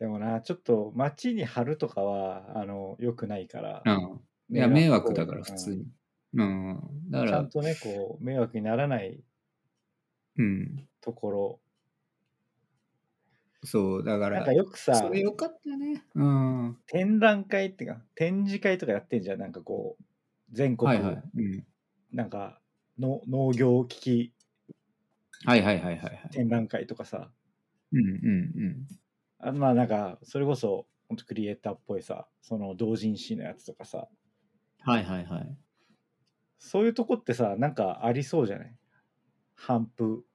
[0.00, 3.86] でもな、ちょっと街に貼るとかは、あの、良くないから。
[3.86, 4.20] うん。
[4.56, 5.86] いや、迷惑だから、普通に。
[6.34, 7.10] うん。
[7.10, 9.24] だからちゃん、とね、こう、迷惑にならない
[10.36, 10.88] うん。
[11.02, 11.60] ところ。
[13.62, 16.04] そう、だか、なんからよくさそ、れよかったね。
[16.14, 16.84] うん。
[16.88, 19.40] 展覧会ってか、展示会とかやってんじゃん。
[19.40, 20.04] なんかこう、
[20.52, 21.22] 全国、はいはい。
[21.36, 21.66] うん。
[22.12, 22.60] なんか
[22.98, 24.34] の農業機器
[25.44, 26.30] はいはいはいはいはい。
[26.30, 27.34] 展覧会とかさ。
[27.92, 28.10] うんう
[28.80, 28.86] ん
[29.38, 34.90] あまあなんか、それこそ、本当クリエイターっぽいさ、その同人誌のやつとかさ、うん。
[34.94, 35.58] はいはいはい。
[36.58, 38.76] そういうとこってさ、なんかありそうじゃない？
[39.54, 40.26] 反布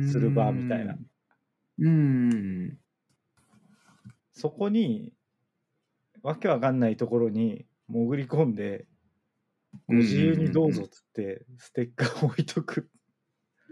[0.00, 0.98] する場みたいな。
[1.78, 2.80] うん。
[4.32, 5.14] そこに、
[6.22, 8.88] わけわかんないところに潜り込んで、
[9.88, 12.90] ご自由にどうぞっつって、ステッカーを置いとく。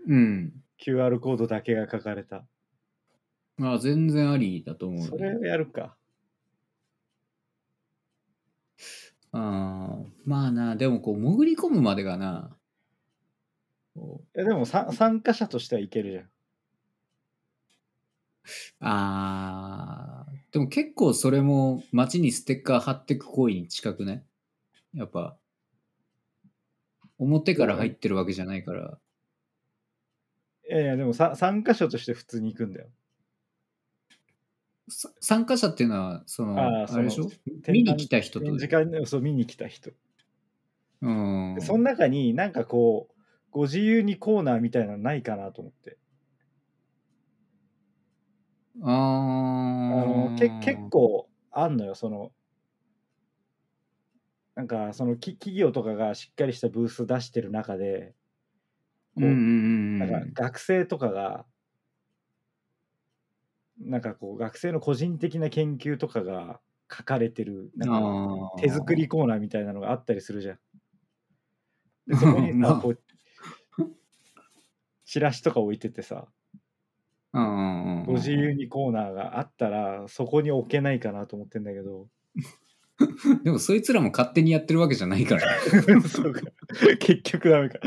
[0.07, 0.63] うん。
[0.79, 2.49] QR コードだけが書かれた。
[3.61, 5.97] あ全然ありだと思う、それをやるか。
[9.33, 12.57] あーまあな、でもこう、潜り込むまでがな、
[13.97, 14.01] い
[14.35, 16.31] やでもさ参加者としてはいけるじゃん。
[18.81, 24.25] あーでも結構それも街にステッカー貼ってく行為に近くね
[24.95, 25.37] やっぱ、
[27.19, 28.99] 表から入ってるわけじゃないから。
[30.71, 32.87] いやいや、でもさ参加者として普通に行くんだよ。
[34.89, 37.29] さ参加者っていうのは、その、あーあれでしょ？
[37.69, 39.91] 見に来た人と展示会ねそう見に来た人。
[41.03, 41.61] うんで。
[41.61, 43.15] その中になんかこう、
[43.51, 45.97] ご自由にコーナーみたいなのないかなと思って。
[48.83, 52.33] ああーのけ結構あんのよ、その、
[54.55, 58.15] なんかそのき企業とかがしっかりしたブース出してる中で、
[59.15, 61.45] こううんうんうんなんか学生とかが、
[63.81, 66.61] なんかこう学生の個人的な研究とかが
[66.91, 70.59] 書かれてる、なんか手作りコーナーみたいなのがあったりするじゃん。
[72.07, 72.75] で そこにまあ。
[72.77, 72.99] さこう
[75.05, 76.29] チラシとか置いててさ、
[77.33, 82.09] ご自由にコーナーがあったらそこに置けないかなと思ってんだけど。
[83.45, 85.43] でもそいつらも勝手にやってるわけじゃないから。
[86.03, 86.43] そうか。
[86.99, 87.79] 結局ダメか。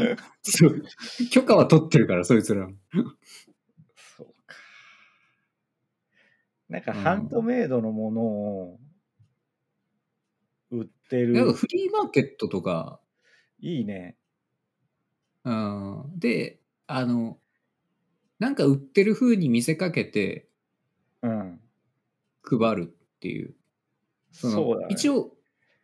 [0.41, 0.83] そう。
[1.31, 2.73] 許可は取ってるから、そいつらも。
[4.17, 4.33] そうか
[6.71, 6.97] なんかうん。
[6.99, 8.79] ハンドメイドのものを
[10.71, 12.99] 売ってる、なんかフリーマーケットとか、
[13.59, 14.15] いいね。
[15.43, 17.37] うん、で、あの、
[18.39, 20.47] なんか売ってる風に見せかけて
[21.21, 21.59] うん
[22.43, 23.53] 配るっていう。
[24.31, 25.31] そのそうだ、ね、一応、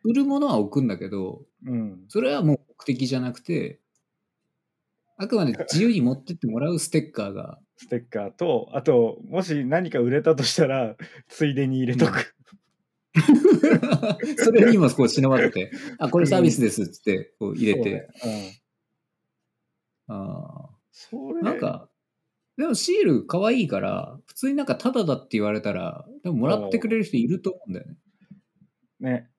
[0.04, 2.04] 売るものは置くんだけど、うん。
[2.08, 3.80] それはもう目的じゃなくて、
[5.18, 10.96] あくまで自由に持ってってもらうステッカーが、ステッカーとあともし何か売れたとしたら
[11.28, 12.34] ついでに入れとく、
[14.36, 18.60] それにもこう忍ばせて、あ、これサービスですっつってこう入れて、そうね
[20.08, 21.42] うん、あそーれ。
[21.42, 21.88] なんか、
[22.56, 27.96] でもシール可愛いから、普通になんかタダだって言われたら、でももらってくれる人いると思うんだよね。
[29.00, 29.30] ね。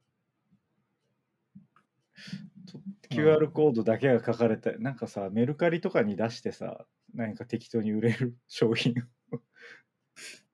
[2.71, 2.79] と
[3.11, 8.93] QR コードだけが書かれて、なんかさ、メルカリとかに出してさ、何か適当に売れる商品
[9.31, 9.39] を。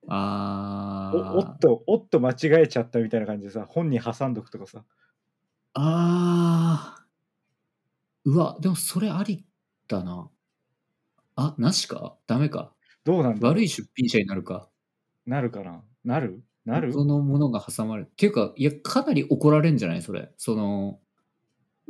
[0.08, 4.84] あーおおっと、おっと間違えちゃったみたいな感じでさ、本に挟んどくとかさ。
[5.74, 7.06] あー。
[8.24, 9.46] うわ、でもそれあり
[9.88, 10.30] だな。
[11.36, 12.16] あ、なしか？
[12.26, 12.72] ダメか。
[13.04, 13.48] どうなんだ？
[13.48, 14.70] 悪い出品者になるか。
[15.26, 15.82] なるかな？
[16.04, 16.42] なる？
[16.64, 16.92] なる？
[16.92, 18.08] そのものが挟まれる。
[18.08, 20.02] っていうか、いや、かなり怒られんじゃない？
[20.02, 20.32] それ。
[20.36, 21.00] その、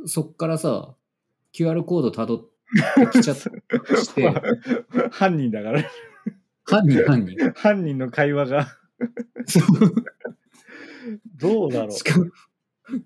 [0.05, 0.95] そっからさ、
[1.53, 2.49] QR コードたどっ
[3.11, 3.49] てきちゃっ て
[5.11, 5.83] 犯人だから。
[6.65, 7.37] 犯人、犯人。
[7.55, 8.67] 犯人の会話が。
[11.37, 12.25] どうだろうしかも、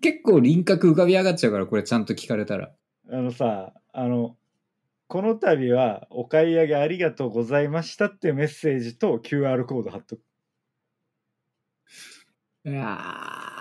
[0.02, 2.74] 結構輪郭浮かび上がっちゃうから、これちゃんと聞かれたら。
[3.10, 4.38] あのさ、あの、
[5.08, 10.22] この度はお買い上げありがとうございましたっていうメッセージと QR コード貼っとく。
[12.64, 13.61] いやー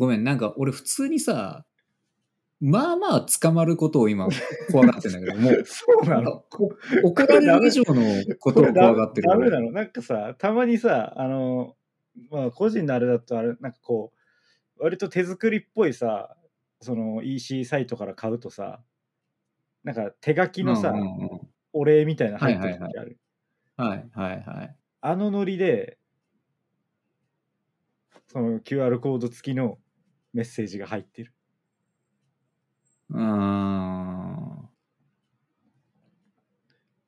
[0.00, 1.66] ごめん、なんか俺普通にさ、
[2.58, 4.28] まあまあ捕まることを今
[4.72, 6.42] 怖がってんだけど、もう、 そうなの？
[7.04, 8.02] 怒られる以上の
[8.38, 9.50] ことを怖がってる俺。
[9.50, 9.72] ダメなの？
[9.72, 11.76] なんかさ、たまにさ、あの、
[12.30, 14.14] まあ個人のあれだとあれ、なんかこ
[14.78, 16.34] う、割と手作りっぽいさ、
[16.80, 18.80] その EC サイトから買うとさ、
[19.84, 21.40] なんか手書きのさ、うんうんうん。
[21.74, 23.18] お礼みたいなの入ってる時ある。
[23.76, 24.76] はいはいはい。
[25.02, 25.98] あのノリで、
[28.28, 29.78] その QR コード付きの
[30.32, 31.32] メッセージが入ってる。
[33.10, 34.68] うーん。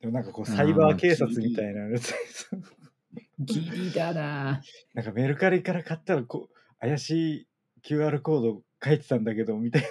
[0.01, 1.87] でもなんかこうサイバー警察みたいな
[3.39, 4.61] ギリだな
[4.93, 7.47] なんかメルカリから買ったらこう怪しい
[7.83, 9.87] QR コード書いてたんだけどみたいな。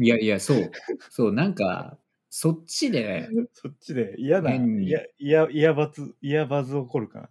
[0.00, 0.70] いやいや、そう。
[1.10, 1.98] そう、なんか、
[2.30, 7.30] そっちで、そっちで嫌な、変にいや、いや、いやバズ、いやバズ起こるかな。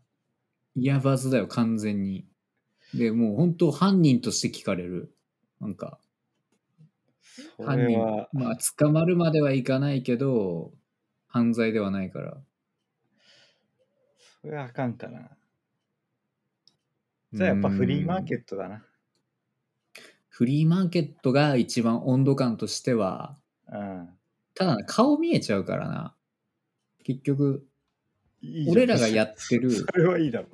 [0.75, 2.27] イヤバズだよ、完全に。
[2.93, 5.13] で、もう本当犯人として聞かれる。
[5.59, 5.99] なんか、
[7.57, 7.99] そ犯人
[8.33, 10.73] まあ、捕まるまではいかないけど、
[11.27, 12.37] 犯罪ではないから。
[14.41, 15.29] それはあかんかな。
[17.33, 18.85] じゃあやっぱフリーマーケットだな。
[20.29, 24.09] フリーマーケットが一番温度感としては、うん。
[24.53, 26.15] ただ顔見えちゃうからな。
[27.03, 27.65] 結局、
[28.41, 30.47] いい俺らがやってる、それはいいだろ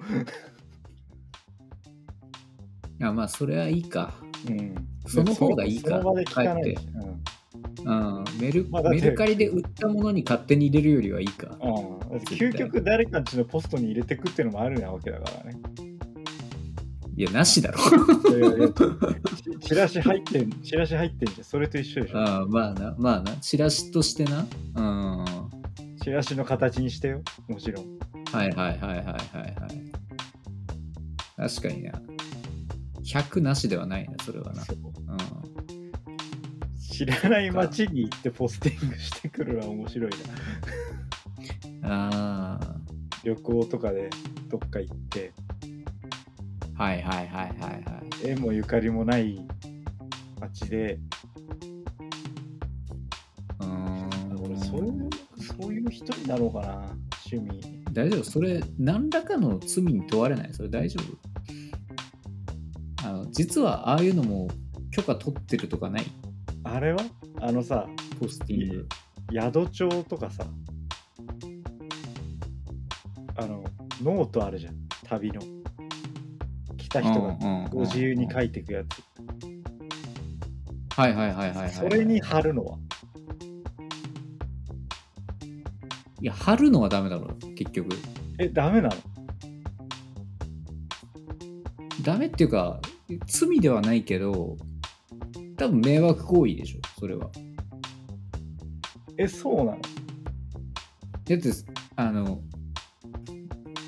[3.09, 4.13] あまあ、それはいいか。
[4.47, 4.51] う。
[4.51, 4.75] うん。
[5.05, 7.23] その方がいいかかないしかうん。
[7.85, 11.57] うん、メルまあだってメルカリで売ったものに勝手に入れるよりはいいか。
[11.61, 15.59] うん、究極誰かんちのポストに入れてくっていうのもあるなわけだからね。
[17.15, 17.79] いや、なしだろ。
[18.35, 21.43] いやいやちチラシ入ってん、チラシ入ってんじゃん。
[21.43, 22.19] それと一緒でしょ。
[22.19, 24.47] ああまあな、まあな、チラシとしてな。
[24.75, 25.17] うん。
[25.19, 25.49] は
[26.01, 27.21] チラシの形にしてよ。
[27.47, 27.85] もちろん。
[27.85, 27.87] い
[28.33, 29.13] はいはいはいはいはい。
[31.37, 31.91] 確かにな。
[33.03, 34.61] 100なしではないな、それはな。
[34.63, 34.93] そううん。
[36.79, 40.11] 知らない街に行ってポスティングしてくるのは面白い
[41.81, 41.89] な。
[41.89, 42.75] ああ。
[43.23, 44.09] 旅行とかで
[44.49, 45.31] どっか行って、
[46.75, 47.83] はいはいはいはいはい。
[48.25, 49.39] 縁もゆかりもない
[50.39, 50.99] 街で、
[53.59, 55.09] うーん俺そういう、
[55.61, 56.95] そういう人になろうかな、
[57.31, 57.83] 趣味。
[57.93, 58.23] 大丈夫？
[58.23, 60.53] それ、何らかの罪に問われない？
[60.53, 61.32] それ大丈夫？
[63.33, 64.47] 実はああいうのも
[64.91, 66.05] 許可取ってるとかない？
[66.63, 66.99] あれは？
[67.41, 67.87] あのさ、
[68.19, 68.87] ポスティング。
[69.33, 70.45] 宿帳とかさ、
[73.35, 73.63] あの、
[74.03, 75.41] ノートあるじゃん、旅の。
[76.77, 77.35] 来た人が
[77.71, 79.03] ご自由に書いていくやつ。
[80.95, 81.71] はいはいはいはいはい。
[81.71, 82.77] それに貼るのは？
[86.21, 87.89] いや、貼るのはダメだろ、結局。
[88.37, 88.95] え、ダメなの？
[92.03, 92.79] ダメっていうか、
[93.27, 94.57] 罪ではないけど、
[95.57, 97.29] 多分迷惑行為でしょ、それは。
[99.17, 99.71] え、そうなの？
[99.73, 99.79] だ
[101.35, 101.51] って、
[101.95, 102.41] あの、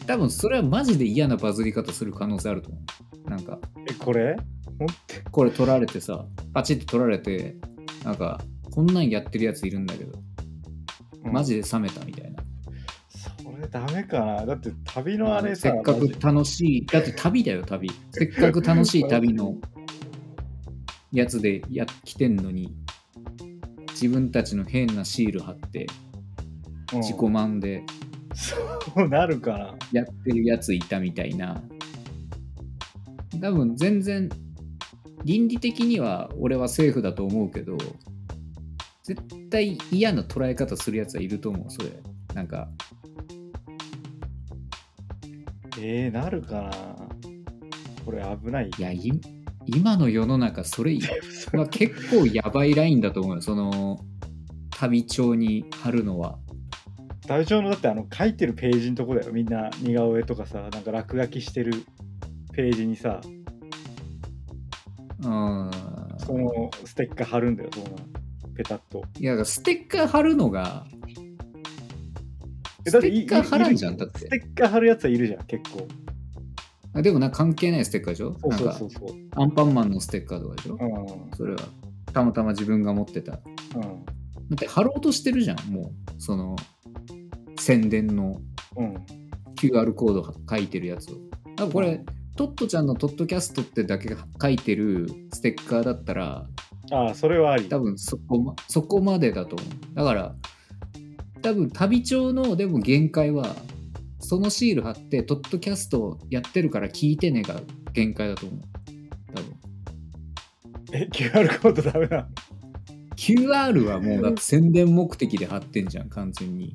[0.06, 2.80] 多分それはマジで嫌なバズり方する可能性あると思
[3.26, 3.30] う。
[3.30, 3.60] なんか、
[3.90, 4.36] え、これ？
[4.78, 7.56] ほんって、これ取られてさ、パチッと取られて、
[8.04, 8.40] なんか、
[8.72, 10.20] こんなんやってるやついるんだけど、
[11.24, 12.25] マジで冷めたみたいな。
[13.76, 17.92] ダメかなだって旅のあれさ、せっかく楽しい、だって旅だよ、旅。
[18.12, 19.58] せっかく楽しい旅の
[21.12, 22.74] やつでや来てんのに、
[23.92, 25.88] 自分たちの変なシール貼って、
[26.94, 27.84] うん自己満で
[28.36, 28.56] そ
[28.96, 31.62] うなるかなやってるやついたみたいな。
[33.42, 34.30] 多分全然、
[35.26, 37.76] 倫理的には俺はセーフだと思うけど、
[39.04, 41.90] 絶対嫌な捉え方するやつはいると思う、それ。
[42.34, 42.70] なんか、
[45.88, 46.72] えー、なるかな
[48.04, 48.72] これ危ない。
[48.76, 49.12] いや、い
[49.68, 50.98] 今の世の中、それ
[51.54, 53.42] は 結構やばいラインだと思うよ。
[53.42, 54.04] その、
[54.72, 56.40] 旅帳に貼るのは。
[57.28, 61.74] ダチョウのだってあの書いてるページのとこだよみんな似顔絵とかさなんか落書きしてる
[62.54, 63.20] ページにさ
[65.24, 65.72] うん。
[66.20, 67.86] そのステッカー貼るんだよその
[68.56, 71.05] ペタッといや、ステッカー貼るのが、え
[72.86, 74.20] ステッカー貼らんじゃん、いだって。
[74.20, 75.88] ステッカー貼るやつはいるじゃん結構
[76.94, 78.38] あでもな、関係ないステッカーでしょ？
[78.42, 80.78] そうそうそうそうアンパンマンのステッカーとかでしょ？
[80.80, 80.86] う
[81.34, 81.60] んそれは、
[82.14, 83.34] たまたま自分が持ってた。
[83.34, 83.40] だ
[83.76, 83.84] うん
[84.54, 86.22] って貼ろうとしてるじゃん、もう。
[86.22, 86.56] その、
[87.60, 88.40] 宣伝の
[88.78, 88.96] うん、
[89.56, 91.16] QR コード書いてるやつを。
[91.56, 92.06] 多分これ、
[92.38, 96.46] トットちゃんのトッドキャストってだけ書いてるステッカーだったら、
[96.92, 99.96] ああそれはあり多分そこ,、ま、そこまでだと思う。
[99.96, 100.36] だから、
[101.46, 103.56] 多分旅帳のでも限界は、
[104.20, 107.62] そのシール貼って、トッドキャストやってるから聞いてねが
[107.94, 108.60] 限界だと思う。
[109.36, 109.56] 多分。
[110.92, 112.28] え QR コードダメなの
[113.16, 116.74] ？QR はもうだって宣伝目的で貼ってんじゃん、完全に。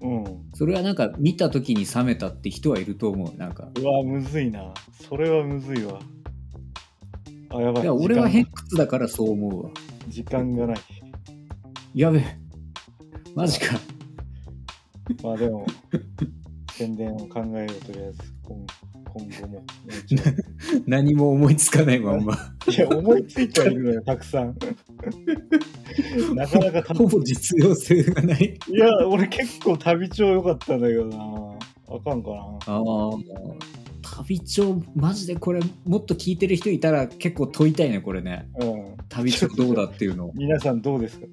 [0.00, 0.24] うん
[0.54, 3.36] それはなんか見た時に冷めたって人はいると思う。
[3.36, 3.68] なんか。
[3.78, 4.72] うわむずいな
[5.06, 5.98] それはむずいわ
[7.50, 9.70] あやばいいや俺は偏屈だからそう思うわ。
[10.08, 10.76] 時間がない
[11.94, 12.43] やべえ。
[13.36, 13.80] マジか。
[15.22, 15.66] まあでも
[16.72, 18.66] 宣伝を考えようとりあえず今
[19.14, 19.64] 今後も
[20.86, 22.36] 何も思いつかないまんま。
[22.68, 24.56] いや、思いついてはいるのよ、たくさん。
[26.34, 28.58] なかなかたほぼ実用性がない。
[28.68, 31.16] いや、俺結構旅帳良かったんだけどな。
[31.88, 32.36] あかんかな。
[32.66, 33.10] ああ。
[34.16, 38.48] 旅帳、マジでこれ、もっと聞いてる人いたら結構問いたいね、これね。
[38.60, 38.96] うん。
[39.08, 40.32] 旅帳どうだっていうの。
[40.34, 41.26] 皆さんどうですか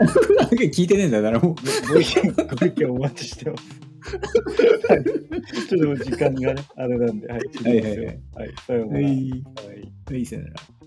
[0.00, 1.54] 聞いてねえんだよ、誰も。
[1.88, 3.90] ご意見、ご意見お待ちしてます。
[4.88, 5.04] はい
[5.68, 9.06] ちょっと時間がね、あれなんで、はい、はいはいはいはい、さようなら。
[9.06, 9.14] はい。
[9.14, 10.79] はいはい、さよなら。